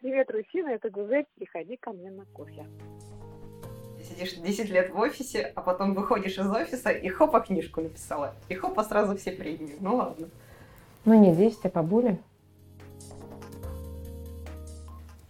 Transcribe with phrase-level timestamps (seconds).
[0.00, 2.64] Привет, Русина, это Гузель, приходи ко мне на кофе.
[3.98, 8.32] Ты сидишь 10 лет в офисе, а потом выходишь из офиса и хопа книжку написала.
[8.48, 9.74] И хопа сразу все премии.
[9.80, 10.28] Ну ладно.
[11.04, 12.18] Ну не 10, а поболее.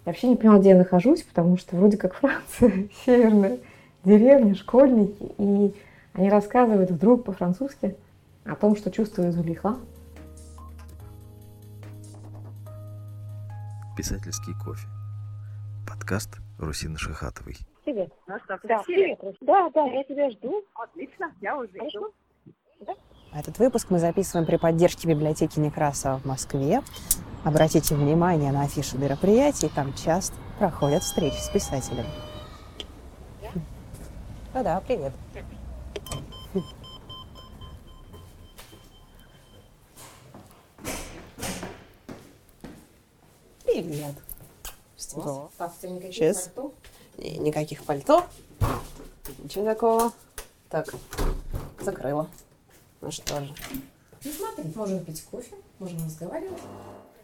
[0.04, 3.59] Я вообще не понимала, где я нахожусь, потому что вроде как Франция, северная
[4.05, 5.75] деревня, школьники, и
[6.12, 7.96] они рассказывают вдруг по-французски
[8.45, 9.79] о том, что чувствует Зулейха.
[13.98, 14.86] Писательский кофе.
[15.84, 17.56] Подкаст Русины Шахатовой.
[17.84, 18.12] Привет.
[18.29, 19.34] Ну что, Да, привет, Русь.
[19.40, 20.62] Да, да, я тебя жду.
[20.75, 22.12] Отлично, я уже Хорошо.
[23.34, 26.80] Этот выпуск мы записываем при поддержке библиотеки Некрасова в Москве.
[27.42, 32.06] Обратите внимание на афиши мероприятий, там часто проходят встречи с писателями.
[34.55, 35.12] Да-да, привет.
[43.78, 44.14] Привет.
[44.98, 45.53] Что?
[45.81, 46.50] Сейчас.
[47.17, 48.25] И Никаких пальто.
[49.41, 50.12] Ничего такого.
[50.69, 50.93] Так,
[51.81, 52.27] закрыла.
[53.01, 53.55] Ну что же.
[54.25, 56.59] Ну смотри, можем пить кофе, можем разговаривать.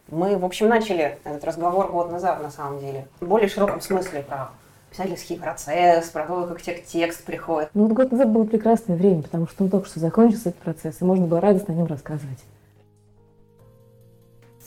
[0.07, 3.09] Мы, в общем, начали этот разговор год назад, на самом деле.
[3.19, 4.51] В более широком смысле про
[4.93, 7.71] писательский процесс, про то, как тебе текст приходит.
[7.75, 11.01] Ну, вот год назад было прекрасное время, потому что он только что закончился этот процесс,
[11.01, 12.39] и можно было радостно о нем рассказывать.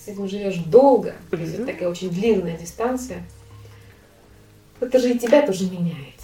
[0.08, 3.26] С этим живешь долго, то есть это такая очень длинная дистанция,
[4.80, 6.16] это же и тебя тоже меняет.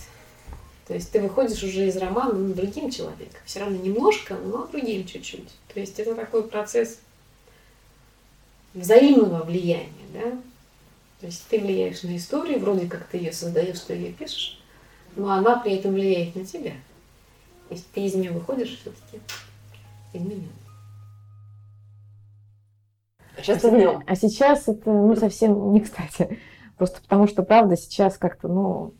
[0.87, 3.39] То есть ты выходишь уже из романа ну, другим человеком.
[3.45, 5.49] Все равно немножко, но другим чуть-чуть.
[5.73, 6.99] То есть это такой процесс
[8.73, 10.31] взаимного влияния, да?
[11.19, 14.61] То есть ты влияешь на историю, вроде как ты ее создаешь, ты ее пишешь,
[15.17, 16.73] но она при этом влияет на тебя.
[17.67, 19.19] То есть ты из нее выходишь все-таки
[20.13, 20.49] изменен.
[23.37, 24.03] Сейчас нем.
[24.05, 26.39] А сейчас это, ну, совсем не кстати.
[26.77, 28.93] Просто потому что, правда, сейчас как-то, ну,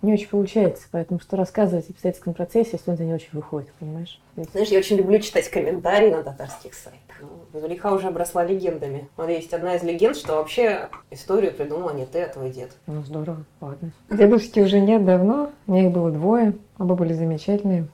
[0.00, 0.86] не очень получается.
[0.90, 4.20] Поэтому что рассказывать о писательском процессе, если он за не очень выходит, понимаешь?
[4.36, 6.98] Есть- Знаешь, я очень люблю читать комментарии на татарских сайтах.
[7.20, 9.08] Ну, Зулейха уже обросла легендами.
[9.16, 12.72] Вот есть одна из легенд, что вообще историю придумала не ты, а твой дед.
[12.88, 13.92] Ну, здорово, ладно.
[14.10, 17.86] Дедушки уже нет давно, у них было двое, оба были замечательные.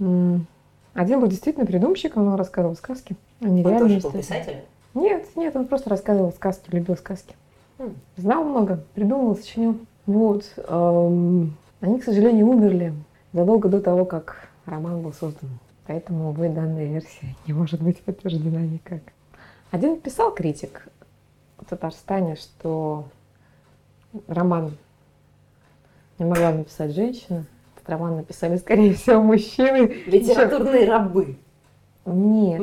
[0.00, 0.46] М,
[0.98, 3.14] Один был действительно придумщиком, он рассказывал сказки.
[3.40, 4.62] Они Он реальные тоже был писателем.
[4.94, 7.36] Нет, нет, он просто рассказывал сказки, любил сказки.
[7.78, 7.94] М.
[8.16, 9.78] Знал много, придумал, сочинил.
[10.06, 10.44] Вот.
[10.56, 12.92] эм, Они, к сожалению, умерли
[13.32, 15.60] задолго до того, как роман был создан.
[15.86, 19.02] Поэтому, увы, данная версия не может быть подтверждена никак.
[19.70, 20.88] Один писал критик
[21.58, 23.04] в Татарстане, что
[24.26, 24.76] роман
[26.18, 27.44] не могла написать женщина.
[27.88, 29.94] Роман написали, скорее всего, мужчины.
[30.06, 31.36] Литературные рабы.
[32.06, 32.60] Нет.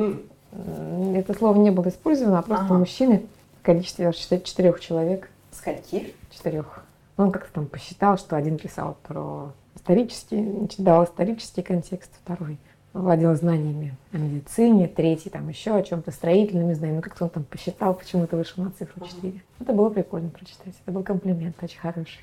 [0.52, 2.74] М, Это слово не было использовано, а просто Ага.
[2.78, 3.26] мужчины
[3.60, 5.28] в количестве четырех человек.
[5.50, 6.14] Скольки?
[6.30, 6.84] Четырех.
[7.16, 12.58] Он как-то там посчитал, что один писал про исторический, дал исторический контекст, второй
[12.92, 16.96] владел знаниями о медицине, третий там еще о чем-то строительными знаниями.
[16.96, 19.42] Ну, как-то он там посчитал, почему-то вышел на цифру 4.
[19.60, 20.72] Это было прикольно прочитать.
[20.82, 22.20] Это был комплимент очень хороший.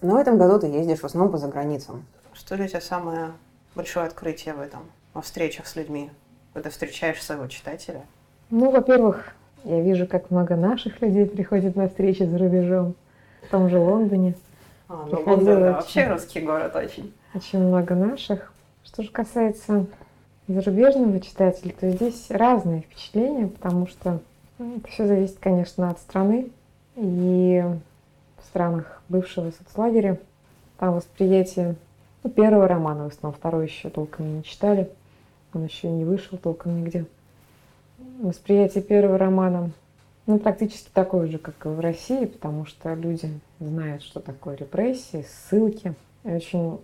[0.00, 2.04] Но в этом году ты ездишь в основном по заграницам.
[2.44, 3.30] Что для тебя самое
[3.76, 4.80] большое открытие в этом?
[5.14, 6.10] Во встречах с людьми?
[6.52, 8.02] Когда встречаешь своего читателя?
[8.50, 9.32] Ну, во-первых,
[9.62, 12.96] я вижу, как много наших людей приходит на встречи за рубежом.
[13.46, 14.34] В том же Лондоне.
[14.88, 15.72] А, ну, Лондон, да, очень.
[15.72, 17.14] вообще русский город очень.
[17.32, 18.52] очень много наших.
[18.82, 19.86] Что же касается
[20.48, 24.18] зарубежного читателя, то здесь разные впечатления, потому что
[24.58, 26.50] ну, это все зависит, конечно, от страны.
[26.96, 27.64] И
[28.36, 30.18] в странах бывшего соцлагеря
[30.78, 31.76] там восприятие
[32.22, 34.90] ну, первого романа в основном, второй еще толком не читали.
[35.54, 37.04] Он еще не вышел толком нигде.
[38.20, 39.70] Восприятие первого романа
[40.26, 43.28] ну, практически такое же, как и в России, потому что люди
[43.58, 45.94] знают, что такое репрессии, ссылки.
[46.24, 46.78] И очень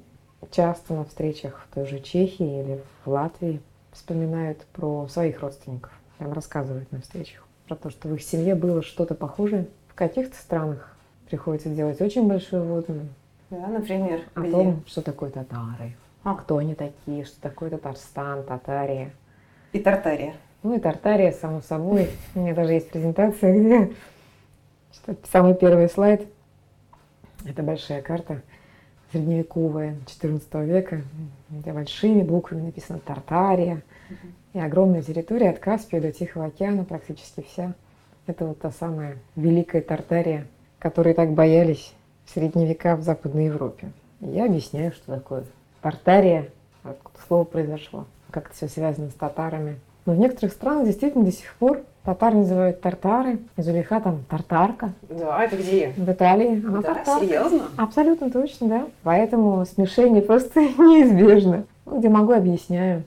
[0.51, 3.61] часто на встречах в той же Чехии или в Латвии
[3.93, 5.93] вспоминают про своих родственников.
[6.19, 9.67] Прям рассказывают на встречах про то, что в их семье было что-то похожее.
[9.87, 10.97] В каких-то странах
[11.29, 13.09] приходится делать очень большую вводную
[13.51, 14.51] Да, например, о где?
[14.51, 16.35] том, что такое татары, А.
[16.35, 19.11] кто они такие, что такое Татарстан, Татария.
[19.73, 20.35] И Тартария.
[20.63, 22.11] Ну и Тартария, само собой.
[22.35, 23.93] У меня даже есть презентация, где
[25.31, 26.27] самый первый слайд.
[27.47, 28.43] Это большая карта
[29.13, 31.03] средневековая, 14 века,
[31.49, 33.83] где большими буквами написано Тартария.
[34.53, 37.75] И огромная территория от Каспия до Тихого океана, практически вся.
[38.27, 40.47] Это вот та самая великая Тартария,
[40.79, 41.95] которой так боялись
[42.29, 43.91] в средние века в Западной Европе.
[44.21, 45.45] И я объясняю, что такое
[45.81, 46.49] Тартария,
[46.85, 49.79] откуда слово произошло, как это все связано с татарами.
[50.07, 54.93] Но в некоторых странах действительно до сих пор татар называют тартары, и Зулейха там тартарка.
[55.09, 55.93] Да, это где?
[55.97, 57.25] В Италии она Да, тартарка.
[57.25, 57.63] серьезно?
[57.77, 58.87] Абсолютно точно, да.
[59.03, 61.65] Поэтому смешение просто неизбежно.
[61.87, 63.03] Ну, где могу, объясняю.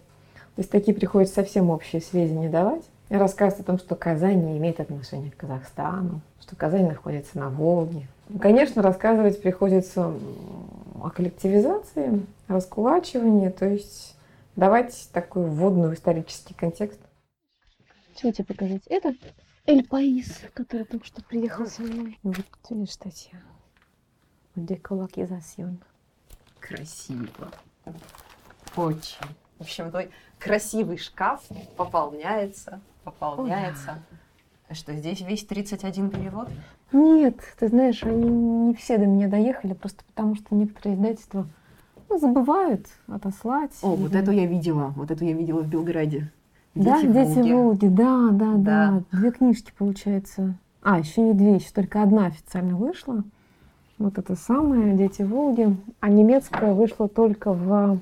[0.56, 2.84] То есть такие приходится совсем общие сведения давать.
[3.12, 7.50] И рассказывать о том, что Казань не имеет отношения к Казахстану, что Казань находится на
[7.50, 8.08] Волге.
[8.30, 10.14] Ну, Конечно, рассказывать приходится
[11.02, 14.16] о коллективизации, о раскулачивании, то есть
[14.56, 17.02] давать такой вводный исторический контекст.
[18.16, 18.88] Что тебе показать?
[18.88, 19.14] Это
[19.66, 22.18] Эль Паис, который только что приехал со мной.
[22.24, 23.42] Вот видишь статья.
[24.56, 25.84] Деколокизацион.
[26.62, 27.52] Красиво.
[28.78, 29.18] Очень.
[29.58, 30.12] В общем, твой
[30.42, 31.42] красивый шкаф
[31.78, 34.00] пополняется, пополняется.
[34.68, 36.50] А Что здесь весь 31 перевод?
[36.92, 41.46] Нет, ты знаешь, они не все до меня доехали, просто потому что некоторые издательства
[42.10, 43.72] ну, забывают отослать.
[43.82, 44.94] О, вот Или- эту я видела.
[44.96, 46.32] Вот эту я видела в Белграде.
[46.74, 47.52] Да, «Дети Волги».
[47.52, 49.04] Волги», да, да, да, Да.
[49.18, 50.58] Две книжки, получается.
[50.82, 53.24] А, еще не две, еще только одна официально вышла.
[53.98, 55.76] Вот это самое «Дети Волги».
[56.00, 58.00] А немецкая вышла только в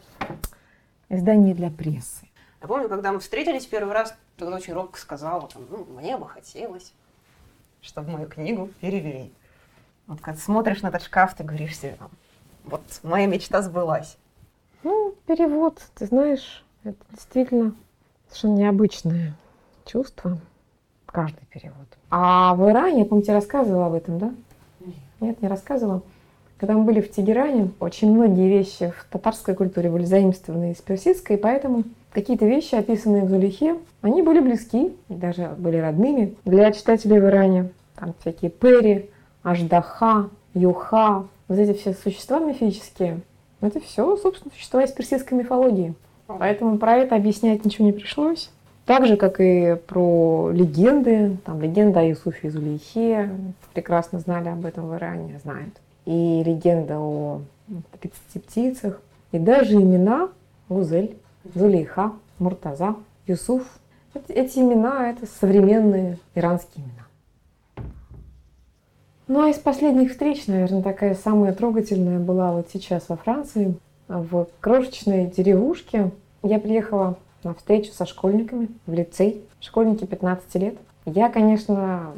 [1.10, 2.29] издании для прессы.
[2.62, 6.28] Я помню, когда мы встретились первый раз, ты очень робко сказала, там, ну, мне бы
[6.28, 6.94] хотелось.
[7.82, 9.32] Чтобы мою книгу перевели.
[10.08, 11.98] Вот когда смотришь на этот шкаф, ты говоришь себе,
[12.66, 14.18] вот моя мечта сбылась.
[14.84, 17.74] Ну, перевод, ты знаешь, это действительно
[18.28, 19.36] совершенно необычное
[19.86, 20.38] чувство.
[21.06, 21.88] Каждый перевод.
[22.10, 24.34] А в Иране, я помню, тебе рассказывала об этом, да?
[25.20, 26.02] Нет, не рассказывала.
[26.58, 31.38] Когда мы были в Тегеране, очень многие вещи в татарской культуре были заимствованы из персидской,
[31.38, 37.20] и поэтому какие-то вещи, описанные в Зулихе, они были близки даже были родными для читателей
[37.20, 37.70] в Иране.
[37.96, 39.10] Там всякие пери,
[39.44, 43.22] аждаха, юха, вот эти все существа мифические,
[43.62, 45.94] это все, собственно, существа из персидской мифологии.
[46.28, 48.52] Поэтому про это объяснять ничего не пришлось.
[48.86, 53.30] Так же, как и про легенды, там легенда о Юсуфе и Зулейхе,
[53.74, 55.74] прекрасно знали об этом в Иране, знают.
[56.06, 57.42] И легенда о
[58.00, 59.02] 30 птицах,
[59.32, 60.30] и даже имена
[60.70, 62.96] Гузель, Зулейха, Муртаза,
[63.28, 63.64] Юсуф.
[64.28, 67.90] Эти, имена– это современные иранские имена.
[69.28, 73.76] Ну а из последних встреч, наверное, такая самая трогательная была вот сейчас во Франции,
[74.08, 76.12] в крошечной деревушке.
[76.42, 79.44] Я приехала на встречу со школьниками в лицей.
[79.62, 80.76] Школьники 15 лет.
[81.06, 82.12] Я, конечно,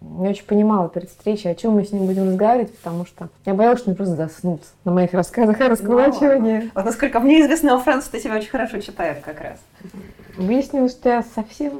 [0.00, 3.54] не очень понимала перед встречей, о чем мы с ним будем разговаривать, потому что я
[3.54, 6.70] боялась, что они просто заснут на моих рассказах о раскулачивании.
[6.74, 9.58] Вот насколько мне известно, во Франции тебя очень хорошо читают как раз.
[10.36, 11.72] Выяснилось, что я совсем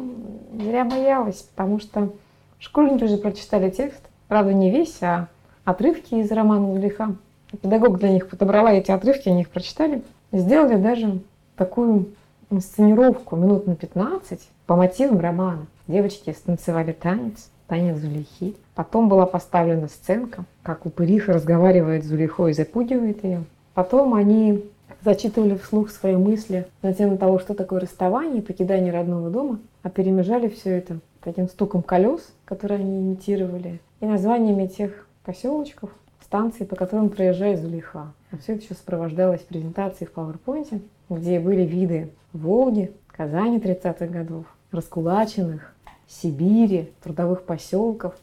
[0.53, 2.13] зря боялась, потому что
[2.59, 4.01] школьники уже прочитали текст.
[4.29, 5.29] Правда, не весь, а
[5.65, 7.17] отрывки из романа Зулейха.
[7.63, 10.03] Педагог для них подобрала эти отрывки, они их прочитали.
[10.31, 11.21] Сделали даже
[11.57, 12.11] такую
[12.51, 15.67] инсценировку минут на 15 по мотивам романа.
[15.89, 18.57] Девочки станцевали танец, танец Зулейхи.
[18.75, 23.45] Потом была поставлена сценка, как упыриха разговаривает с Зулейхой и запугивает ее.
[23.75, 24.65] Потом они
[25.03, 30.49] зачитывали вслух свои мысли на тему того, что такое расставание покидание родного дома, а перемежали
[30.49, 35.91] все это таким стуком колес, которые они имитировали, и названиями тех поселочков,
[36.25, 38.13] станций, по которым проезжает Зулейха.
[38.33, 44.47] А все это еще сопровождалось презентацией в PowerPoint, где были виды Волги, Казани 30-х годов,
[44.73, 45.73] Раскулаченных,
[46.11, 48.15] Сибири, трудовых поселков.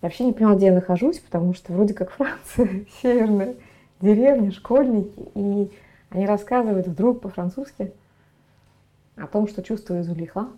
[0.00, 3.56] Я вообще не поняла, где я нахожусь, потому что вроде как Франция, северная
[4.00, 5.70] деревня, школьники, и
[6.10, 7.92] они рассказывают вдруг по-французски
[9.16, 10.48] о том, что чувствует Зулейха.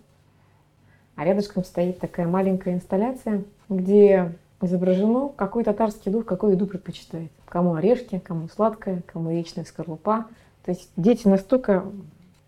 [1.15, 7.31] А рядышком стоит такая маленькая инсталляция, где изображено, какой татарский дух, какую еду предпочитает.
[7.45, 10.27] Кому орешки, кому сладкое, кому яичная скорлупа.
[10.63, 11.83] То есть дети настолько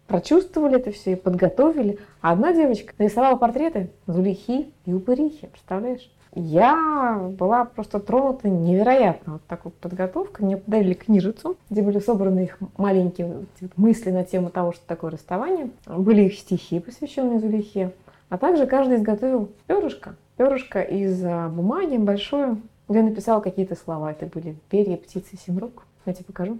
[0.07, 1.99] прочувствовали это все и подготовили.
[2.21, 6.09] А одна девочка нарисовала портреты Зулейхи и Упырихи, представляешь?
[6.35, 10.45] Я была просто тронута невероятно вот такой подготовкой.
[10.45, 13.45] Мне подарили книжицу, где были собраны их маленькие
[13.75, 15.69] мысли на тему того, что такое расставание.
[15.85, 17.91] Были их стихи, посвященные Зулейхе.
[18.29, 20.15] А также каждый изготовил перышко.
[20.37, 22.57] Перышко из а, бумаги большое,
[22.89, 24.09] где написал какие-то слова.
[24.11, 25.85] Это были перья, птицы, семрук.
[26.07, 26.57] Я тебе покажу.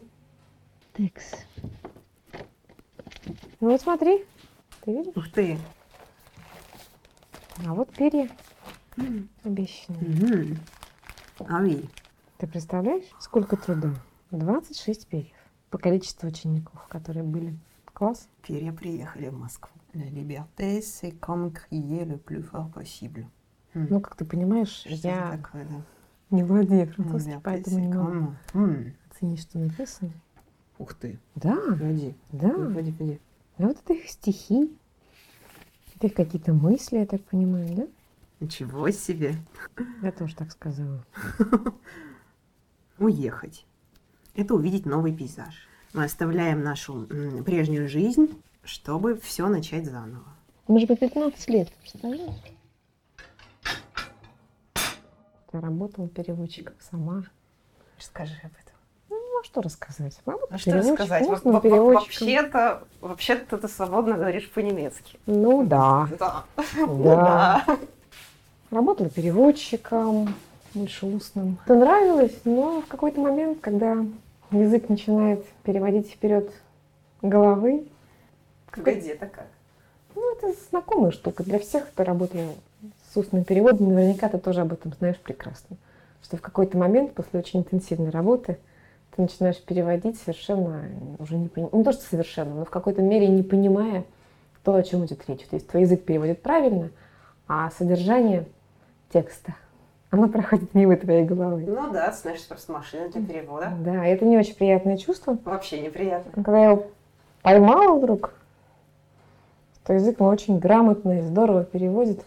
[0.95, 1.23] Текс.
[3.59, 4.25] Ну вот смотри,
[4.81, 5.13] ты видишь?
[5.15, 5.57] Ух ты.
[7.65, 8.29] А вот перья
[9.43, 10.57] обещанные.
[11.39, 11.89] Ами.
[12.37, 13.93] Ты представляешь, сколько труда?
[14.31, 15.35] 26 перьев
[15.69, 17.57] по количеству учеников, которые были.
[17.93, 18.27] Класс.
[18.45, 19.69] Перья приехали в Москву.
[19.93, 23.25] La liberté, c'est comme crier le plus fort possible.
[23.75, 25.81] Ну, как ты понимаешь, Что я такое, да?
[26.31, 30.11] не владею французским, поэтому не могу comme- оценить, что написано.
[30.77, 31.19] Ух ты.
[31.35, 32.15] Да, Погоди.
[32.31, 32.49] да.
[32.49, 33.19] Погоди, погоди.
[33.57, 34.75] Ну, вот это их стихи.
[35.99, 37.87] Ты какие-то мысли, я так понимаю, да?
[38.39, 39.35] Ничего себе.
[40.01, 41.05] Я тоже так сказала.
[42.97, 43.65] Уехать.
[44.35, 45.67] Это увидеть новый пейзаж.
[45.93, 47.07] Мы оставляем нашу
[47.45, 50.25] прежнюю жизнь, чтобы все начать заново.
[50.67, 52.35] Мы же по 15 лет, представляешь?
[55.53, 57.23] Я работала переводчиком сама.
[57.97, 58.62] Расскажи об этом.
[59.43, 60.17] А что рассказать?
[60.25, 61.27] Работала Ну что рассказать?
[61.29, 61.93] Устным во-.
[61.93, 65.19] Вообще-то, вообще-то ты свободно говоришь по-немецки.
[65.25, 66.45] Ну да, Да.
[66.87, 67.77] да.
[68.71, 70.33] Работала переводчиком,
[70.73, 71.57] больше устным.
[71.65, 73.97] Это нравилось, но в какой-то момент, когда
[74.51, 76.49] язык начинает переводить вперед
[77.21, 77.83] головы,
[78.71, 79.47] это как?
[80.15, 81.43] ну, это знакомая штука.
[81.43, 82.39] Для всех, кто работал
[83.11, 85.75] с устным переводом, наверняка ты тоже об этом знаешь прекрасно.
[86.23, 88.57] Что в какой-то момент, после очень интенсивной работы,
[89.15, 90.85] ты начинаешь переводить совершенно
[91.19, 94.05] уже не понимая, не то, что совершенно, но в какой-то мере не понимая
[94.63, 95.41] то, о чем идет речь.
[95.41, 96.89] То есть твой язык переводит правильно,
[97.47, 98.45] а содержание
[99.11, 99.55] текста,
[100.09, 101.65] оно проходит мимо твоей головы.
[101.67, 103.73] Ну да, знаешь, просто машина для перевода.
[103.79, 105.37] Да, это не очень приятное чувство.
[105.43, 106.31] Вообще неприятно.
[106.31, 106.85] Когда я его
[107.41, 108.33] поймала вдруг,
[109.83, 112.23] что язык мой очень грамотно и здорово переводит,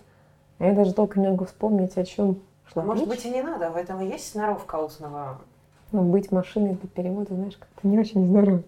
[0.59, 2.41] а я даже толком не могу вспомнить, о чем
[2.73, 3.17] шла Может речь.
[3.17, 5.39] быть и не надо, в этом и есть сноровка устного.
[5.93, 8.63] Ну, быть машиной для перевода, знаешь, как-то не очень здорово.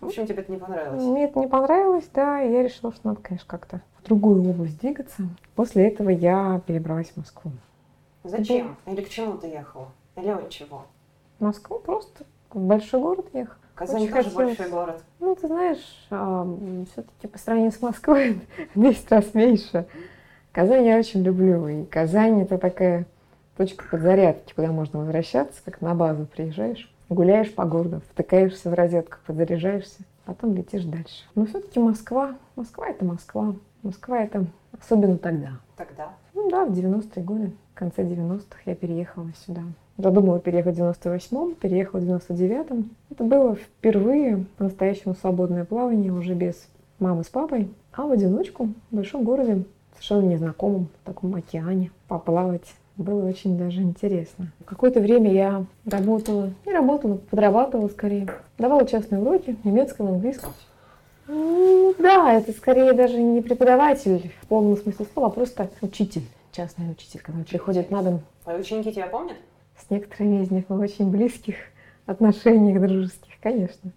[0.00, 1.02] В общем, тебе это не понравилось.
[1.02, 4.80] Мне это не понравилось, да, и я решила, что надо, конечно, как-то в другую область
[4.80, 5.22] двигаться.
[5.54, 7.50] После этого я перебралась в Москву.
[8.24, 8.76] Зачем?
[8.86, 9.88] Или к чему ты ехала?
[10.16, 10.84] Или от чего?
[11.38, 13.54] В Москву просто в большой город ехал.
[13.74, 14.56] Казань Очень тоже хотелось.
[14.56, 15.04] большой город.
[15.20, 16.08] Ну, ты знаешь,
[16.92, 18.40] все-таки по сравнению с Москвой
[18.74, 19.86] в 10 раз меньше.
[20.52, 21.68] Казань я очень люблю.
[21.68, 23.06] И Казань это такая
[23.58, 29.18] точка подзарядки, куда можно возвращаться, как на базу приезжаешь, гуляешь по городу, втыкаешься в розетку,
[29.26, 31.24] подзаряжаешься, потом летишь дальше.
[31.34, 33.54] Но все-таки Москва, Москва это Москва.
[33.82, 34.46] Москва это
[34.80, 35.58] особенно тогда.
[35.76, 36.10] Тогда.
[36.34, 39.62] Ну да, в 90-е годы, в конце 90-х я переехала сюда.
[39.96, 42.90] Задумала переехать в 98-м, переехала в 99-м.
[43.10, 46.68] Это было впервые по-настоящему свободное плавание, уже без
[47.00, 52.74] мамы с папой, а в одиночку в большом городе, совершенно незнакомом, в таком океане, поплавать.
[52.98, 54.50] Было очень даже интересно.
[54.64, 58.28] Какое-то время я работала, не работала, подрабатывала скорее.
[58.58, 60.52] Давала частные уроки немецкого, английского.
[61.28, 66.90] Ну, да, это скорее даже не преподаватель в полном смысле слова, а просто учитель, частный
[66.90, 68.20] учитель, который приходит на дом.
[68.42, 69.36] Твои ученики тебя помнят?
[69.80, 71.54] С некоторыми из них мы в очень близких
[72.04, 73.92] отношениях дружеских, конечно.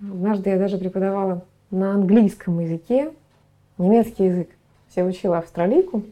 [0.00, 3.12] Однажды я даже преподавала на английском языке
[3.76, 4.48] немецкий язык.
[4.94, 6.04] Я учила австралийку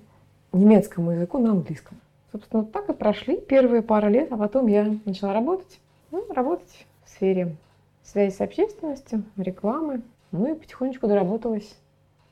[0.52, 1.96] немецкому языку на английском.
[2.34, 5.78] Собственно, вот так и прошли первые пару лет, а потом я начала работать.
[6.10, 7.54] Ну, работать в сфере
[8.02, 10.02] связи с общественностью, рекламы.
[10.32, 11.78] Ну и потихонечку доработалась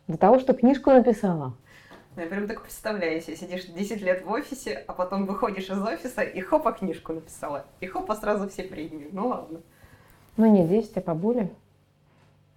[0.09, 1.54] до того, что книжку написала.
[2.16, 6.23] Я прям так представляю, себе сидишь 10 лет в офисе, а потом выходишь из офиса
[6.23, 7.64] и хопа книжку написала.
[7.78, 9.09] И хопа сразу все премии.
[9.12, 9.61] Ну ладно.
[10.37, 11.52] Ну, не 10, а поболее.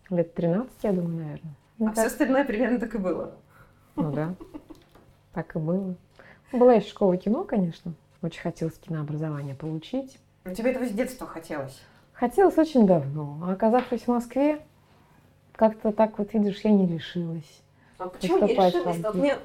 [0.10, 1.54] Лет 13, я думаю, наверное.
[1.78, 3.36] Ну, А все остальное примерно так и было.
[3.96, 4.34] Ну да,
[5.32, 5.96] так и было.
[6.52, 7.94] Была еще школа кино, конечно.
[8.22, 10.20] Очень хотелось кинообразование получить.
[10.46, 11.80] Но тебе этого с детства хотелось.
[12.14, 13.40] Хотелось очень давно.
[13.44, 14.62] А оказавшись в Москве,
[15.52, 17.62] как-то так вот, видишь, я не решилась.
[17.98, 18.98] А почему не решилась?
[18.98, 19.38] Вот мне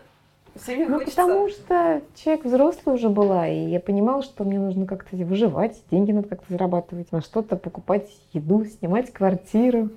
[0.67, 1.17] время Ну, хочется...
[1.17, 6.13] потому что человек взрослый уже была, и я понимала, что мне нужно как-то выживать, деньги
[6.13, 9.91] надо как-то зарабатывать, на что-то покупать еду, снимать квартиру.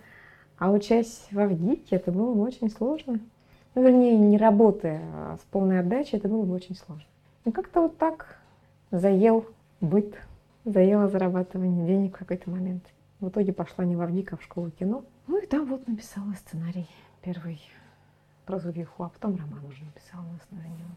[0.58, 3.20] А учась в Авгике, это было бы очень сложно.
[3.76, 7.08] Ну, вернее, не работая, а с полной отдачей, это было бы очень сложно.
[7.46, 8.38] И как-то вот так
[8.92, 9.46] заел
[9.82, 10.16] быт,
[10.64, 12.86] заело зарабатывание денег в какой-то момент.
[13.20, 15.04] В итоге пошла не в Авгик, а в школу кино.
[15.28, 16.88] Ну и там вот написала сценарий
[17.22, 17.62] первый
[18.46, 20.92] про Зулиху, а потом роман уже написала на основе него.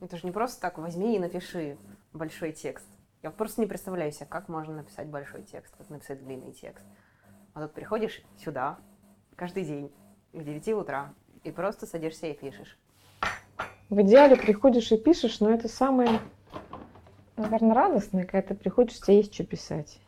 [0.00, 1.76] Это же не просто так возьми и напиши
[2.12, 2.88] большой текст.
[3.22, 6.84] Я просто не представляю себе, как можно написать большой текст, как написать длинный текст.
[7.54, 8.78] А тут приходишь сюда
[9.36, 9.92] каждый день
[10.32, 11.14] в 9 утра
[11.44, 12.76] и просто садишься и пишешь.
[13.88, 16.20] В идеале приходишь и пишешь, но это самое,
[17.36, 19.98] наверное, радостное, когда ты приходишь, у тебя есть что писать.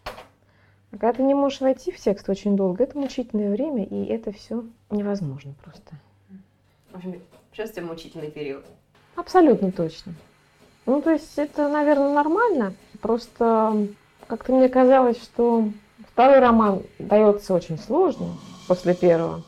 [0.90, 4.32] А когда ты не можешь войти в текст очень долго, это мучительное время, и это
[4.32, 5.94] все невозможно просто.
[6.90, 7.20] В общем,
[7.52, 8.64] сейчас у тебя мучительный период.
[9.14, 10.14] Абсолютно точно.
[10.86, 12.74] Ну, то есть это, наверное, нормально.
[13.02, 13.88] Просто
[14.26, 15.68] как-то мне казалось, что
[16.10, 18.34] второй роман дается очень сложно
[18.66, 19.44] после первого,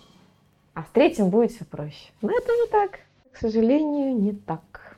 [0.75, 2.11] а в третьем будет все проще.
[2.23, 3.01] Но это не так.
[3.33, 4.97] К сожалению, не так.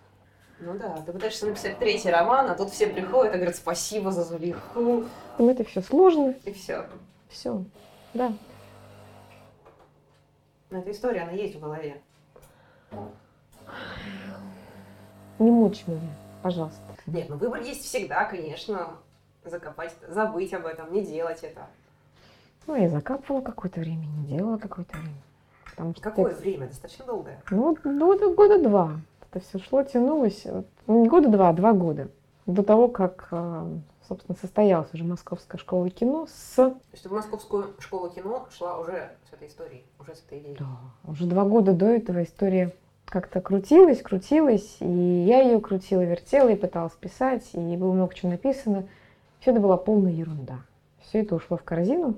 [0.61, 4.23] Ну да, ты пытаешься написать третий роман, а тут все приходят и говорят спасибо за
[4.23, 5.05] Зулиху,
[5.39, 6.87] Им это все сложно, и все.
[7.29, 7.65] все.
[8.15, 8.33] Да.
[10.71, 12.01] Но эта история, она есть в голове.
[15.41, 16.01] Не мучь меня,
[16.43, 16.81] пожалуйста.
[17.07, 18.91] Нет, ну выбор есть всегда, конечно.
[19.45, 21.67] Закопать, забыть об этом, не делать это.
[22.69, 25.17] Ну, я закапывала какое-то время, не делала какое-то время.
[25.73, 26.69] Потому что Какое текст- время?
[26.69, 27.43] Достаточно долгое.
[27.51, 28.93] Ну, года, года два.
[29.31, 30.47] Это все шло, тянулось.
[30.87, 32.09] Ну, Не года два, а два года.
[32.47, 33.67] До того, как, э,
[34.09, 36.55] собственно, состоялась уже Московская школа кино с...
[36.57, 40.57] То есть в Московскую школу кино шла уже с этой историей, уже с этой идеей.
[40.59, 40.67] Да,
[41.11, 42.75] уже два года до этого история
[43.07, 44.87] как-то крутилась, крутилась, и
[45.27, 48.89] я ее крутила, вертела и пыталась писать, и было много чего написано.
[49.41, 50.61] Все это была полная ерунда.
[51.01, 52.15] Все это ушло в корзину.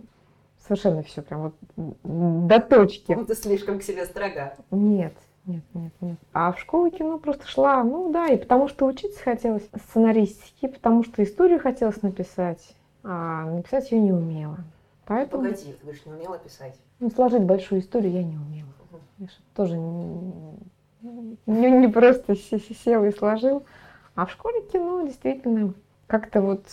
[0.66, 1.54] Совершенно все прям вот
[2.02, 3.12] до точки.
[3.12, 4.54] Ну, ты слишком к себе строга.
[4.71, 5.12] Нет,
[5.44, 6.16] нет, нет, нет.
[6.33, 11.04] А в школу кино просто шла, ну да, и потому что учиться хотелось сценаристике, потому
[11.04, 14.59] что историю хотелось написать, а написать ее не умела.
[15.04, 16.75] Поэтому Погоди, ты говоришь, не умела писать.
[16.99, 18.68] ну, сложить большую историю я не умела.
[19.18, 20.33] Я ж тоже не,
[21.47, 23.64] не, не просто се- се- сел и сложил.
[24.14, 25.75] А в школе кино действительно
[26.06, 26.64] как-то вот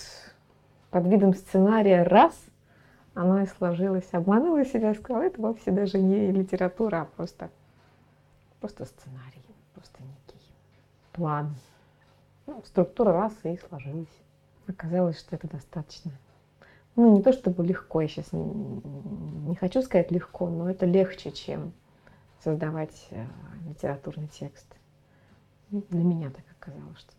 [0.91, 2.33] под видом сценария раз
[3.21, 4.07] оно и сложилось.
[4.11, 7.49] Обманула себя, сказала, это вовсе даже не литература, а просто,
[8.59, 10.41] просто сценарий, просто некий
[11.13, 11.55] план.
[12.47, 14.07] Ну, структура раз и сложилась.
[14.67, 16.11] Оказалось, что это достаточно.
[16.95, 21.31] Ну, не то чтобы легко, я сейчас не, не хочу сказать легко, но это легче,
[21.31, 21.73] чем
[22.43, 23.25] создавать э,
[23.67, 24.65] литературный текст.
[25.69, 27.13] Для меня так оказалось, что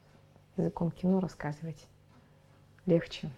[0.57, 1.87] языком кино рассказывать
[2.87, 3.31] легче.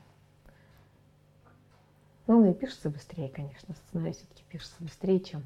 [2.26, 3.74] Ну, он и пишется быстрее, конечно.
[3.74, 5.44] Сценарий все-таки пишется быстрее, чем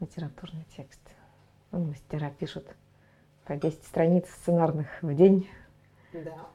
[0.00, 1.00] литературный текст.
[1.70, 2.66] Ну, мастера пишут
[3.44, 5.48] по 10 страниц сценарных в день.
[6.14, 6.46] Да.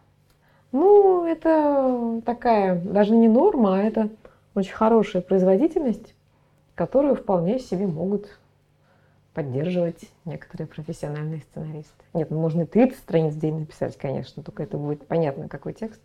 [0.71, 4.09] Ну, это такая даже не норма, а это
[4.55, 6.15] очень хорошая производительность,
[6.73, 8.39] которую вполне себе могут
[9.35, 12.03] поддерживать некоторые профессиональные сценаристы.
[12.15, 15.73] Нет, ну можно и 30 страниц в день написать, конечно, только это будет понятно, какой
[15.73, 16.01] текст.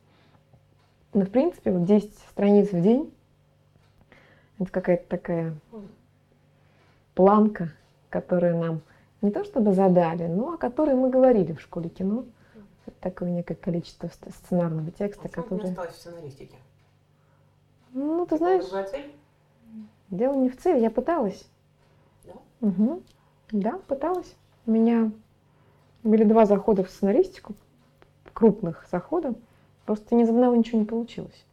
[1.14, 3.10] Но, в принципе, вот 10 страниц в день–
[4.58, 5.54] это какая-то такая
[7.14, 7.70] планка,
[8.10, 8.80] которую нам
[9.20, 12.24] не то чтобы задали, но о которой мы говорили в школе кино.
[12.86, 15.68] Это такое некое количество сц- сценарного текста, А которое...
[15.68, 16.56] осталась в сценаристике?
[17.92, 19.14] Ну, ты знаешь, Другая цель?
[20.10, 21.46] дело не в цели, я пыталась.
[22.24, 22.32] Да?
[22.60, 23.02] Мгм.
[23.52, 24.34] Да, пыталась.
[24.66, 25.12] У меня
[26.02, 27.54] были два захода в сценаристику,
[28.32, 29.34] крупных захода.
[29.86, 31.44] Просто ни из одного ничего не получилось.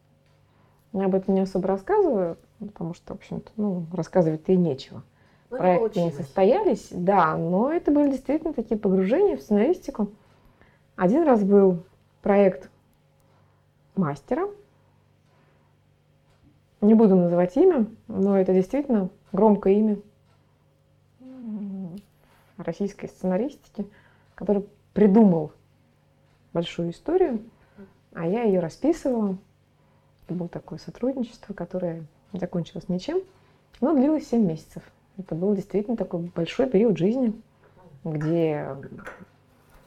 [0.93, 5.04] Я об этом не особо рассказываю, потому что, в общем-то, ну, рассказывать-то и нечего.
[5.50, 10.12] Ну, Проекты не состоялись, да, но это были действительно такие погружения в сценаристику.
[10.95, 11.84] Один раз был
[12.22, 12.69] проект
[13.95, 14.48] мастера.
[16.82, 19.98] Не буду называть имя, но это действительно громкое имя
[22.58, 23.88] российской сценаристики,
[24.36, 25.52] который придумал
[26.54, 27.43] большую историю,
[28.13, 29.38] а я ее расписывала.
[30.26, 33.21] Это было такое сотрудничество, которое закончилось ничем,
[33.81, 34.83] но длилось 7 месяцев.
[35.17, 37.33] Это был действительно такой большой период жизни,
[38.03, 38.67] где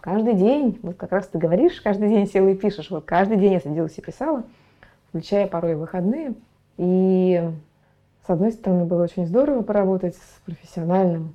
[0.00, 3.52] каждый день, вот как раз ты говоришь, каждый день села и пишешь, вот каждый день
[3.52, 4.44] я садилась и писала,
[5.09, 6.35] включая порой выходные.
[6.76, 7.40] И
[8.26, 11.35] с одной стороны было очень здорово поработать с профессиональным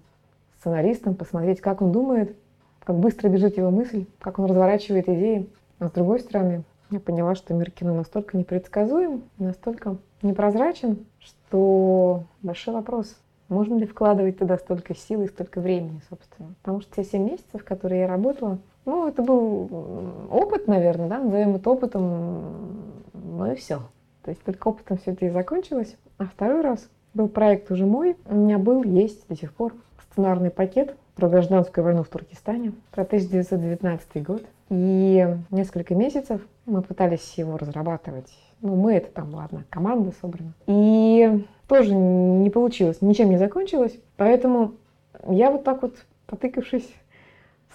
[0.60, 2.36] сценаристом, посмотреть, как он думает,
[2.84, 5.50] как быстро бежит его мысль, как он разворачивает идеи.
[5.80, 12.74] А с другой стороны, я поняла, что мир кино настолько непредсказуем, настолько непрозрачен, что большой
[12.74, 13.16] вопрос,
[13.50, 16.54] можно ли вкладывать туда столько сил и столько времени, собственно.
[16.62, 19.70] Потому что те 7 месяцев, которые я работала, ну, это был
[20.32, 23.82] опыт, наверное, да, назовем это опытом, ну и все.
[24.24, 25.96] То есть только опытом все это и закончилось.
[26.18, 28.18] А второй раз был проект уже мой.
[28.26, 29.74] У меня был, есть до сих пор
[30.12, 34.44] сценарный пакет про гражданскую войну в Туркестане, про 1919 год.
[34.70, 38.32] И несколько месяцев мы пытались его разрабатывать.
[38.62, 40.54] Ну, мы это там, ладно, команда собрана.
[40.68, 43.98] И тоже не получилось, ничем не закончилось.
[44.16, 44.74] Поэтому
[45.28, 45.96] я вот так вот,
[46.28, 46.88] потыкавшись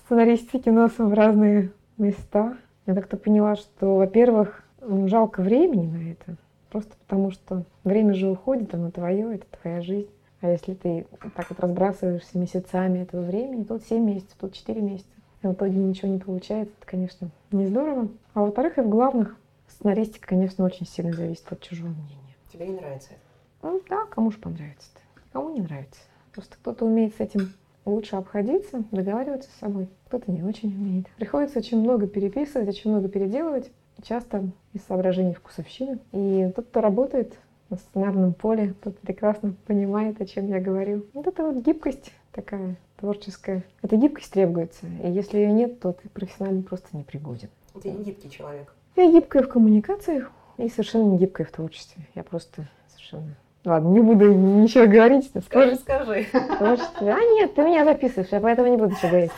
[0.04, 6.36] сценаристике носом в разные места, я так-то поняла, что, во-первых, ну, жалко времени на это.
[6.70, 10.10] Просто потому что время же уходит, оно твое, это твоя жизнь.
[10.42, 15.08] А если ты так вот разбрасываешься месяцами этого времени, тут 7 месяцев, тут 4 месяца,
[15.40, 18.08] и в итоге ничего не получается, это, конечно, не здорово.
[18.34, 19.36] А во-вторых, и в главных,
[19.68, 22.36] сценаристика, конечно, очень сильно зависит от чужого мнения.
[22.52, 23.20] Тебе не нравится это?
[23.62, 25.00] Ну да, кому же понравится-то?
[25.32, 26.00] Кому не нравится?
[26.32, 27.52] Просто кто-то умеет с этим
[27.84, 31.06] лучше обходиться, договариваться с собой, кто-то не очень умеет.
[31.18, 33.70] Приходится очень много переписывать, очень много переделывать,
[34.02, 36.00] часто из соображений вкусовщины.
[36.10, 37.38] И тот, кто работает
[37.72, 41.06] на сценарном поле, тот прекрасно понимает, о чем я говорю.
[41.14, 43.64] Вот это вот гибкость такая творческое.
[43.80, 44.86] Эта гибкость требуется.
[45.02, 47.48] И если ее нет, то ты профессионально просто не пригоден.
[47.82, 48.74] Ты не гибкий человек.
[48.94, 52.06] Я гибкая в коммуникациях и совершенно не гибкая в творчестве.
[52.14, 53.34] Я просто совершенно...
[53.64, 55.30] Ладно, не буду ничего говорить.
[55.46, 56.26] Скажи, скажи.
[56.58, 57.12] Творчестве.
[57.12, 59.32] А нет, ты меня записываешь, я поэтому не буду ничего говорить.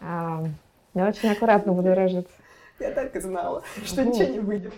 [0.00, 0.44] А,
[0.92, 2.32] я очень аккуратно буду выражаться.
[2.78, 4.74] Я так и знала, что ничего не выйдет.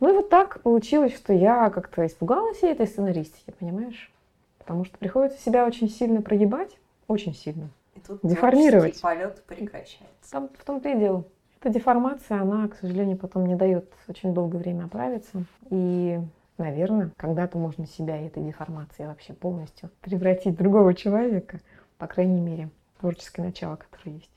[0.00, 4.10] Ну и вот так получилось, что я как-то испугалась этой сценаристики, понимаешь?
[4.58, 6.76] Потому что приходится себя очень сильно прогибать,
[7.06, 7.68] очень сильно.
[7.94, 9.00] И тут Деформировать.
[9.00, 10.30] полет прекращается.
[10.30, 11.24] Там в том-то и дело.
[11.60, 15.44] Эта деформация, она, к сожалению, потом не дает очень долгое время оправиться.
[15.70, 16.18] И,
[16.58, 21.60] наверное, когда-то можно себя этой деформацией вообще полностью превратить в другого человека,
[21.98, 24.30] по крайней мере, творческое начало, которое есть.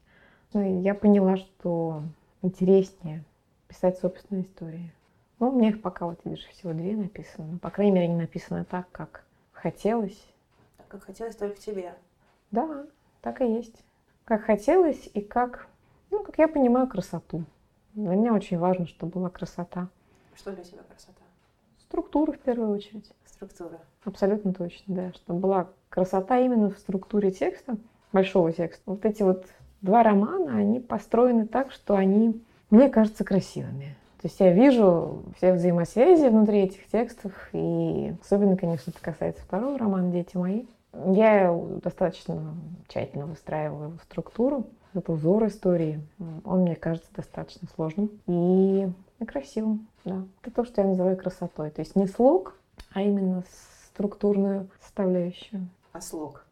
[0.54, 2.04] Ну и я поняла, что
[2.41, 3.24] интереснее
[3.67, 4.91] писать собственные истории.
[5.39, 7.54] Ну, у меня их пока, вот видишь, всего две написаны.
[7.54, 10.19] Но, по крайней мере, они написаны так, как хотелось.
[10.78, 11.93] Так как хотелось только тебе.
[12.52, 12.86] Да,
[13.21, 13.84] так и есть.
[14.26, 15.67] Как хотелось и как,
[16.10, 17.43] ну, как я понимаю, красоту.
[17.93, 19.89] Для меня очень важно, чтобы была красота.
[20.36, 21.21] Что для тебя красота?
[21.82, 23.12] Структура в первую очередь.
[23.26, 23.80] Структура.
[24.04, 25.13] Абсолютно точно, да.
[25.13, 27.78] Чтобы была красота именно в структуре текста,
[28.12, 28.82] большого текста.
[28.86, 29.45] Вот эти вот
[29.82, 33.95] два романа, они построены так, что они, мне кажется, красивыми.
[34.28, 39.78] То есть я вижу все взаимосвязи внутри этих текстов, и особенно, конечно, это касается второго
[39.78, 40.66] романа «Дети мои».
[41.13, 42.54] Я достаточно
[42.90, 46.02] тщательно выстраиваю его структуру, этот узор истории.
[46.44, 50.26] Он, мне кажется, достаточно сложным и и красивым, да.
[50.42, 51.70] Это то, что я называю красотой.
[51.70, 52.60] То есть не слог,
[52.92, 53.46] а именно
[53.94, 55.70] структурную составляющую.
[55.94, 56.46] А слог?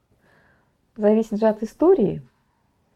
[0.96, 2.22] Зависит же от истории.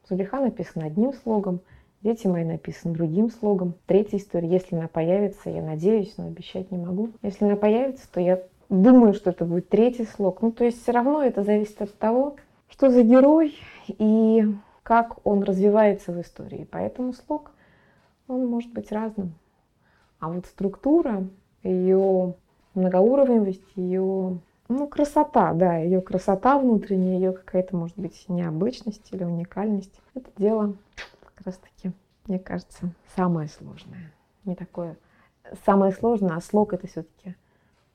[0.08, 1.60] Зулиха написана одним слогом,
[2.02, 3.74] Дети мои написаны другим слогом.
[3.86, 7.10] Третья история, если она появится, я надеюсь, но обещать не могу.
[7.22, 10.42] Если она появится, то я думаю, что это будет третий слог.
[10.42, 12.38] Ну, то есть все равно это зависит от того,
[12.70, 13.56] что за герой
[13.88, 14.46] и
[14.84, 16.68] как он развивается в истории.
[16.72, 17.52] Поэтому слог,
[18.30, 19.34] он может быть разным.
[20.20, 21.28] А вот структура,
[21.64, 22.34] ее
[22.76, 30.00] многоуровневость, ее ну, красота, да, ее красота внутренняя, ее какая-то, может быть, необычность или уникальность.
[30.14, 30.76] Это дело
[31.40, 31.94] как раз-таки,
[32.26, 34.14] мне кажется, самое сложное.
[34.44, 34.98] Не такое
[35.66, 37.36] самое сложное, а слог это все-таки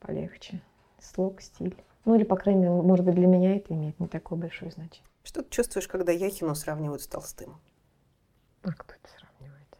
[0.00, 0.62] полегче.
[0.98, 1.76] Слог, стиль.
[2.06, 5.06] Ну или, по крайней мере, может быть, для меня это имеет не такое большое значение.
[5.22, 7.60] Что ты чувствуешь, когда Яхину сравнивают с Толстым?
[8.62, 9.78] А кто это сравнивает?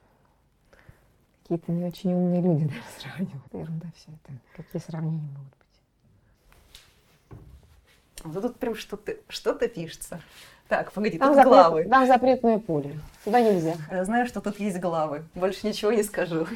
[1.42, 3.54] Какие-то не очень умные люди, наверное, сравнивают.
[3.54, 4.32] Ерунда все это.
[4.56, 5.80] Какие сравнения могут быть?
[8.24, 10.20] Вот тут прям что-то что пишется.
[10.68, 11.84] Так, погоди, Там, тут запрет- главы.
[11.84, 12.98] там запретное поле.
[13.24, 13.74] Туда нельзя.
[13.90, 15.24] Я знаю, что тут есть главы.
[15.34, 16.46] Больше ничего не скажу.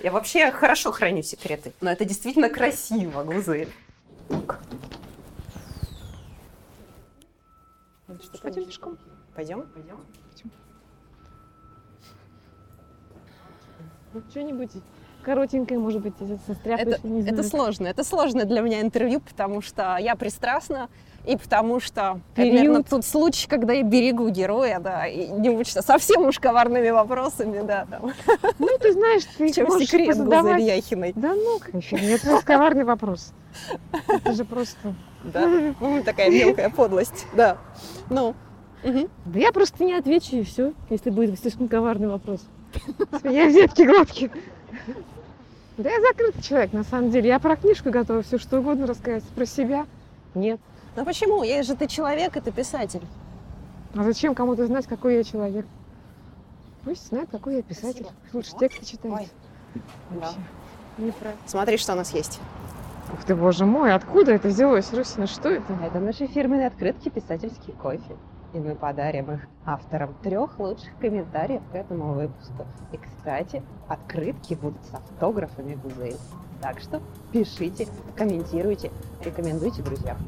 [0.00, 1.72] Я вообще хорошо храню секреты.
[1.80, 3.68] Но это действительно красиво, Гузель.
[8.22, 8.98] Что Пойдем пешком.
[9.34, 9.62] Пойдем?
[9.62, 10.00] Пойдем.
[14.12, 14.72] Ну, что-нибудь
[15.22, 16.14] коротенькое, может быть,
[16.46, 17.34] со стряпаешь, Это, не знаю.
[17.38, 17.86] это сложно.
[17.86, 20.88] Это сложно для меня интервью, потому что я пристрастна,
[21.24, 22.54] и потому что это, Период.
[22.54, 27.64] наверное, тот случай, когда я берегу героя, да, и не мучиться совсем уж коварными вопросами,
[27.64, 28.12] да, там.
[28.58, 30.56] Ну, ты знаешь, ты В чем можешь секрет позадавать.
[30.56, 31.12] Гузель Яхиной?
[31.14, 33.32] Да ну, конечно, это просто коварный вопрос.
[34.08, 34.94] Это же просто...
[35.22, 35.46] Да,
[35.80, 37.56] ну, такая мелкая подлость, да.
[38.10, 38.34] Ну,
[38.82, 39.08] мгм.
[39.26, 42.40] Да я просто не отвечу, и все, если будет слишком коварный вопрос.
[43.22, 44.30] Я взятки гладкие.
[45.78, 47.28] Да я закрытый человек, на самом деле.
[47.28, 49.24] Я про книжку готова все что угодно рассказать.
[49.24, 49.86] Про себя
[50.34, 50.60] нет.
[50.96, 51.42] Ну почему?
[51.42, 53.02] Есть же ты человек, и ты писатель.
[53.94, 55.66] А зачем кому-то знать, какой я человек?
[56.84, 58.06] Пусть знает, какой я писатель.
[58.32, 59.14] Лучше тексты читает.
[59.14, 59.28] Ой.
[60.20, 60.32] Да.
[60.98, 62.40] Не про- Смотри, что у нас есть.
[63.12, 65.26] Ух ты, боже мой, откуда это взялось, Русина?
[65.26, 65.72] Что это?
[65.82, 68.16] Это наши фирменные открытки «Писательский кофе».
[68.52, 72.66] И мы подарим их авторам трех лучших комментариев к этому выпуску.
[72.92, 76.18] И, кстати, открытки будут с автографами Гузель.
[76.60, 78.90] Так что пишите, комментируйте,
[79.24, 80.18] рекомендуйте друзьям.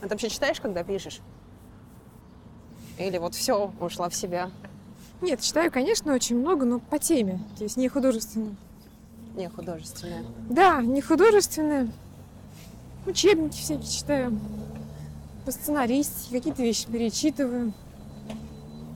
[0.00, 1.20] А ты вообще читаешь, когда пишешь?
[2.98, 4.50] Или вот все, ушла в себя?
[5.20, 8.56] Нет, читаю, конечно, очень много, но по теме, то есть не художественно.
[9.36, 10.24] Не художественная.
[10.48, 11.88] Да, не художественное.
[13.06, 14.40] Учебники всякие читаю.
[15.44, 17.74] По сценаристике, какие-то вещи перечитываю.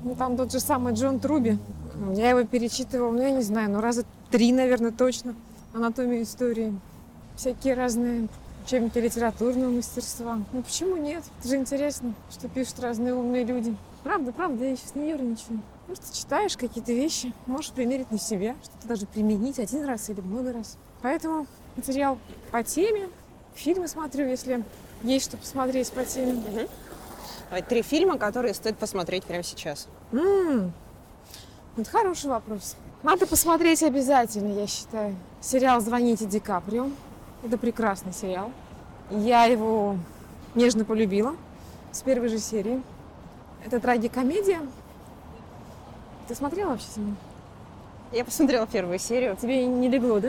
[0.02, 1.58] Ну, там тот же самый Джон Труби.
[2.14, 5.34] Я его перечитывала, ну, я не знаю, ну, раза три, наверное, точно.
[5.74, 6.72] Анатомию истории.
[7.36, 8.28] Всякие разные
[8.64, 10.38] учебники литературного мастерства.
[10.52, 11.22] Ну, почему нет?
[11.38, 13.76] Это же интересно, что пишут разные умные люди.
[14.02, 15.60] Правда, правда, я сейчас не ерничаю.
[15.90, 20.52] Просто читаешь какие-то вещи, можешь примерить на себя, что-то даже применить один раз или много
[20.52, 20.78] раз.
[21.02, 22.16] Поэтому материал
[22.52, 23.08] по теме.
[23.56, 24.62] Фильмы смотрю, если
[25.02, 26.68] есть что посмотреть по теме.
[27.50, 29.88] Давай, Три фильма, которые стоит посмотреть прямо сейчас.
[30.12, 30.72] М,
[31.76, 32.76] Вот хороший вопрос.
[33.02, 35.16] Надо посмотреть обязательно, я считаю.
[35.40, 36.88] Сериал «Звоните Ди Каприо».
[37.42, 38.52] Это прекрасный сериал.
[39.10, 39.96] Я его
[40.54, 41.34] нежно полюбила
[41.90, 42.80] с первой же серии.
[43.66, 44.60] Это трагикомедия.
[46.30, 47.16] Ты смотрела вообще фильм?
[48.12, 49.36] Я посмотрела первую серию.
[49.36, 50.28] Тебе не легло, да?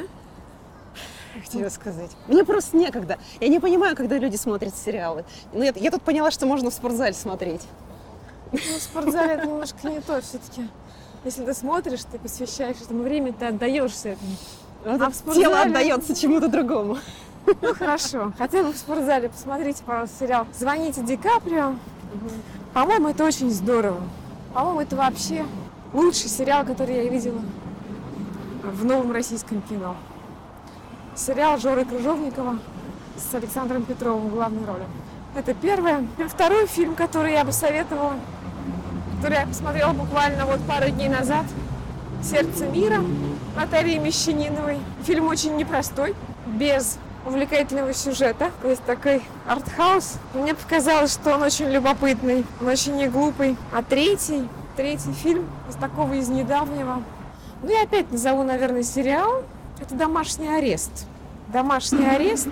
[1.35, 2.09] Как тебе сказать?
[2.27, 3.19] Мне просто некогда.
[3.39, 5.25] Я не понимаю, когда люди смотрят сериалы.
[5.53, 7.61] Ну, я, я тут поняла, что можно в спортзале смотреть.
[8.51, 10.67] Ну, в спортзале это немножко не то все-таки.
[11.23, 14.31] Если ты смотришь, ты посвящаешь этому время, ты отдаешься этому.
[14.83, 15.45] Вот А в спортзале?
[15.45, 16.97] тело отдается чему-то другому.
[17.61, 18.33] Ну хорошо.
[18.39, 21.75] Хотя бы в спортзале посмотрите, пожалуйста, сериал «Звоните Ди Каприо».
[22.73, 24.01] По-моему, это очень здорово.
[24.55, 25.45] По-моему, это вообще
[25.93, 27.41] лучший сериал, который я видела
[28.63, 29.95] в новом российском кино.
[31.15, 32.59] Сериал Жоры Крыжовникова
[33.17, 34.83] с Александром Петровым в главной роли.
[35.35, 36.05] Это первое.
[36.17, 38.13] И Второй фильм, который я бы советовала,
[39.17, 41.45] который я посмотрела буквально вот пару дней назад,
[42.23, 43.01] «Сердце мира»
[43.55, 44.79] Натальи Мещаниновой.
[45.03, 48.51] Фильм очень непростой, без увлекательного сюжета.
[48.61, 50.15] То есть такой артхаус.
[50.33, 53.57] Мне показалось, что он очень любопытный, он очень не глупый.
[53.71, 57.03] А третий, третий фильм из такого из недавнего.
[57.63, 59.43] Ну и опять назову, наверное, сериал.
[59.79, 61.05] Это «Домашний арест».
[61.51, 62.49] «Домашний арест»,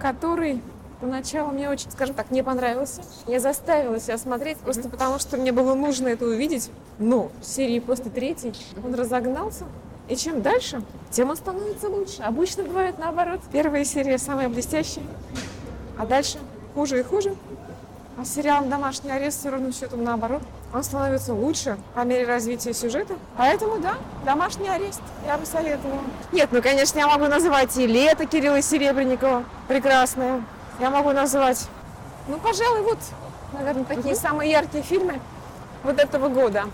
[0.00, 0.60] который
[1.00, 3.02] поначалу мне очень, скажем так, не понравился.
[3.26, 6.70] Я заставила себя смотреть просто потому, что мне было нужно это увидеть.
[6.98, 9.64] Но в серии после третьей он разогнался.
[10.08, 12.22] И чем дальше, тем он становится лучше.
[12.22, 13.40] Обычно бывает наоборот.
[13.52, 15.04] Первая серия самая блестящая,
[15.98, 16.38] а дальше
[16.74, 17.34] хуже и хуже.
[18.18, 20.42] А сериал «Домашний арест» все равно счетом наоборот.
[20.74, 23.14] Он становится лучше по мере развития сюжета.
[23.38, 23.94] Поэтому, да,
[24.24, 26.00] «Домашний арест» я бы советовала.
[26.30, 29.44] Нет, ну, конечно, я могу называть и «Лето» Кирилла Серебренникова.
[29.66, 30.42] Прекрасное.
[30.78, 31.66] Я могу назвать,
[32.28, 32.98] ну, пожалуй, вот,
[33.54, 35.18] наверное, такие самые яркие фильмы
[35.82, 36.64] вот этого года.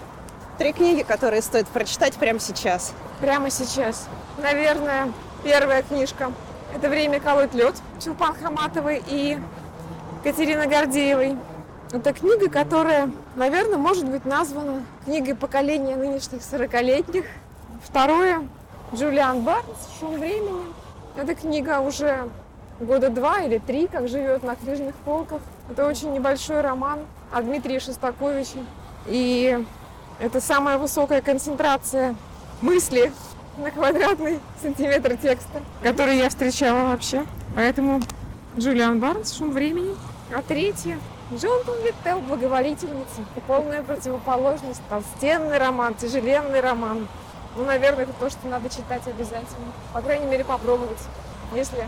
[0.58, 2.92] Три книги, которые стоит прочитать прямо сейчас.
[3.20, 4.08] Прямо сейчас.
[4.42, 5.12] Наверное,
[5.44, 6.32] первая книжка.
[6.74, 9.38] Это «Время колоть лед» Чулпан Хаматовой и
[10.22, 11.36] Катерины Гордеевой.
[11.92, 17.24] Это книга, которая, наверное, может быть названа книгой поколения нынешних 40-летних.
[17.84, 18.42] Второе–
[18.94, 20.64] Джулиан Барнс «Шум времени».
[21.16, 22.28] Эта книга уже
[22.80, 25.40] года два или три, как живет на книжных полках.
[25.70, 27.00] Это очень небольшой роман
[27.32, 28.64] о Дмитрии Шостаковиче.
[29.06, 29.64] И
[30.18, 32.16] это самая высокая концентрация
[32.60, 33.12] мысли
[33.56, 37.24] на квадратный сантиметр текста, который я встречала вообще.
[37.54, 38.00] Поэтому
[38.58, 39.94] Джулиан Барнс «Шум времени».
[40.34, 40.98] А третье
[41.32, 43.22] Джонатан Виттел «Благоволительница».
[43.46, 44.80] Полная противоположность.
[44.90, 47.06] Толстенный роман, тяжеленный роман.
[47.56, 49.72] Ну, наверное, это то, что надо читать обязательно.
[49.92, 50.98] По крайней мере, попробовать,
[51.54, 51.86] если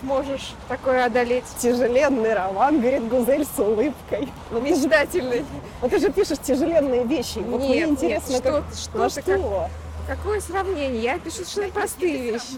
[0.00, 1.44] сможешь такое одолеть.
[1.58, 4.32] Тяжеленный роман, говорит Гузель с улыбкой.
[4.50, 5.44] Ну, видишь, Мечтательный.
[5.82, 7.38] ну, ты же пишешь тяжеленные вещи.
[7.40, 9.68] Вот мне Нет, интересно, нет, как- что, ну, что, ты, как- что?
[10.08, 11.02] какое сравнение?
[11.02, 12.56] Я пишу совершенно простые вещи.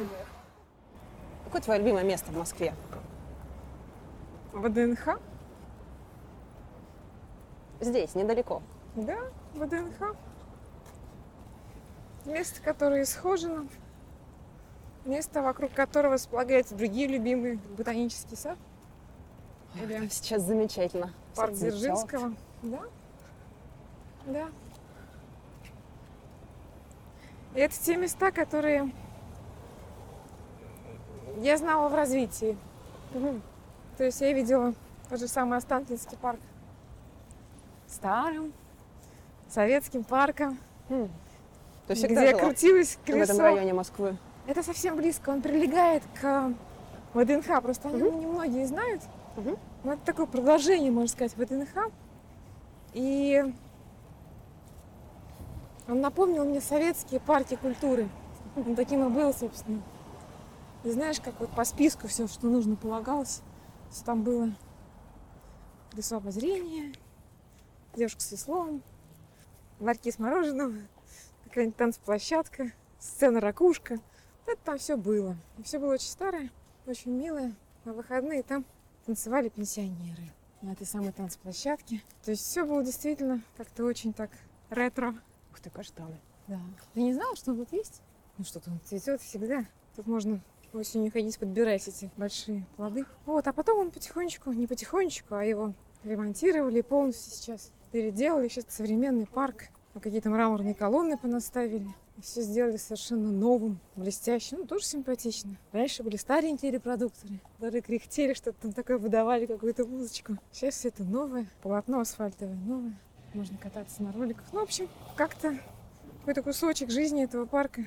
[1.44, 2.72] Какое твое любимое место в Москве?
[4.52, 5.18] ВДНХ?
[7.80, 8.62] Здесь, недалеко.
[8.94, 9.18] Да,
[9.54, 10.14] ВДНХ.
[12.26, 13.66] Место, которое исхожено.
[15.04, 18.56] Место, вокруг которого располагаются другие любимые ботанический сад.
[19.74, 21.12] Или Сейчас замечательно.
[21.34, 21.54] парк.
[21.54, 22.34] Дзержинского.
[22.62, 22.82] Да.
[24.26, 24.48] Да.
[27.54, 28.92] И это те места, которые
[31.38, 32.56] я знала в развитии.
[33.96, 34.74] То есть я видела
[35.08, 36.40] тот же самый Останкинский парк
[37.86, 38.52] старым,
[39.48, 41.08] советским парком, То
[41.88, 43.42] есть где крутилось в этом колесо.
[43.42, 44.16] районе Москвы.
[44.46, 46.52] Это совсем близко, он прилегает к
[47.14, 49.02] ВДНХ, просто о нем немногие знают.
[49.36, 49.56] Мгм.
[49.84, 51.90] Но это такое продолжение, можно сказать, ВДНХ.
[52.94, 53.44] И
[55.88, 58.08] он напомнил мне советские парки культуры.
[58.56, 59.82] Он таким и был, собственно.
[60.84, 63.42] И знаешь, как вот по списку все, что нужно, полагалось.
[63.92, 64.50] Всё Там было
[65.90, 66.94] колесо обозрения,
[67.94, 68.82] девушка с веслом,
[69.80, 70.88] ларьки с мороженым,
[71.44, 73.98] какая-нибудь танцплощадка, сцена ракушка.
[74.46, 75.36] Это там все было.
[75.62, 76.50] Все было очень старое,
[76.86, 77.54] очень милое.
[77.84, 78.64] На выходные там
[79.04, 82.02] танцевали пенсионеры на этой самой танцплощадке.
[82.24, 84.30] То есть все было действительно как-то очень так
[84.70, 85.14] ретро.
[85.50, 86.18] Ух ты, каштаны.
[86.48, 86.58] Да.
[86.94, 88.00] Ты не знала, что он тут есть?
[88.38, 89.66] Ну что-то он цветет всегда.
[89.94, 90.40] Тут можно
[90.74, 93.04] осенью ходить подбирать эти большие плоды.
[93.26, 97.72] Вот, а потом он потихонечку, не потихонечку, а его ремонтировали полностью сейчас.
[97.90, 99.64] Переделали сейчас современный парк.
[100.00, 101.86] Какие-то мраморные колонны понаставили.
[102.20, 104.58] Все сделали совершенно новым, блестящим.
[104.60, 105.58] Ну, тоже симпатично.
[105.72, 110.38] Раньше были старенькие репродукторы, которые кряхтели, что-то там такое выдавали, какую-то музычку.
[110.50, 111.46] Сейчас все это новое.
[111.62, 112.98] Полотно асфальтовое новое.
[113.34, 114.44] Можно кататься на роликах.
[114.52, 115.58] Ну, в общем, как-то
[116.20, 117.86] какой-то кусочек жизни этого парка.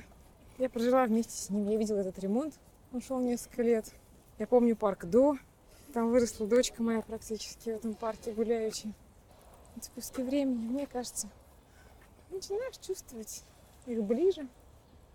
[0.58, 1.68] Я прожила вместе с ним.
[1.68, 2.54] Я видела этот ремонт.
[2.92, 3.92] Он шел несколько лет.
[4.38, 5.36] Я помню парк до.
[5.92, 8.92] Там выросла дочка моя практически в этом парке гуляющей.
[9.76, 11.28] Эти куски времени, мне кажется,
[12.30, 13.44] начинаешь чувствовать
[13.86, 14.46] их ближе.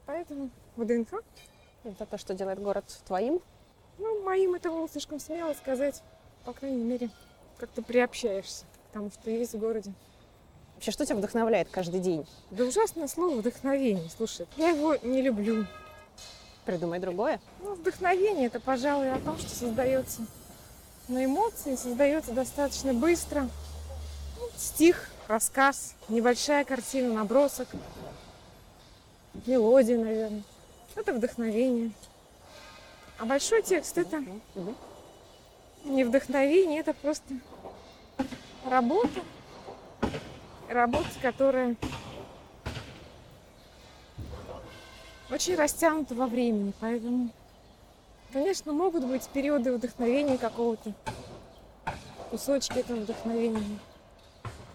[0.05, 1.21] Поэтому ВДНХ,
[1.83, 3.41] Это то, что делает город твоим.
[3.97, 6.01] ну, моим это было слишком смело сказать.
[6.45, 7.09] По крайней мере,
[7.57, 9.93] как-то приобщаешься к тому, что есть в городе.
[10.75, 12.27] Вообще, что тебя вдохновляет каждый день?
[12.49, 14.09] Да ужасное слово вдохновение.
[14.09, 15.65] Слушай, я его не люблю.
[16.65, 17.39] Придумай другое.
[17.61, 20.21] Ну, вдохновение это, пожалуй, о том, что создается
[21.07, 23.49] на эмоции, создается достаточно быстро.
[24.39, 27.67] Ну, стих, рассказ, небольшая картина, набросок,
[29.45, 30.43] мелодия, наверное.
[30.95, 31.91] Это вдохновение.
[33.17, 34.23] А большой текст это
[35.83, 37.33] не вдохновение, это просто
[38.69, 39.21] работа.
[40.69, 41.75] Работа, которая
[45.31, 47.29] очень растянута во времени, поэтому,
[48.33, 50.93] конечно, могут быть периоды вдохновения какого-то,
[52.29, 53.79] кусочки этого вдохновения,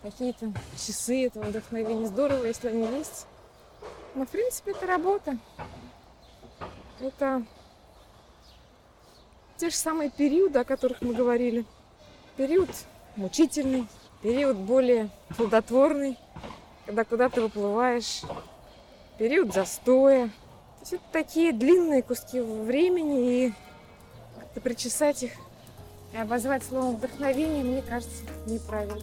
[0.02, 2.06] какие-то часы этого вдохновения.
[2.06, 3.26] Здорово, если они есть.
[4.14, 5.36] Но, в принципе, это работа.
[7.00, 7.42] Это
[9.58, 11.66] те же самые периоды, о которых мы говорили.
[12.36, 12.70] Период
[13.16, 13.86] мучительный,
[14.22, 16.18] период более плодотворный,
[16.86, 18.22] когда куда-то выплываешь,
[19.18, 20.30] период застоя.
[20.86, 23.52] Есть это такие длинные куски времени, и
[24.38, 25.32] как-то причесать их
[26.12, 29.02] и обозвать словом вдохновение, мне кажется, неправильно.